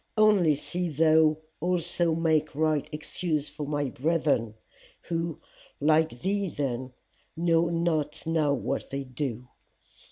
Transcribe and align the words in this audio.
Only 0.17 0.55
see 0.55 0.89
thou 0.89 1.37
also 1.59 2.15
make 2.15 2.55
right 2.55 2.89
excuse 2.91 3.49
for 3.49 3.67
my 3.67 3.89
brethren 3.91 4.55
who, 5.03 5.39
like 5.79 6.21
thee 6.21 6.49
then, 6.49 6.93
know 7.37 7.69
not 7.69 8.25
now 8.25 8.51
what 8.51 8.89
they 8.89 9.03
do. 9.03 9.47